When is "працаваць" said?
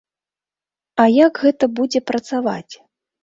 2.09-2.73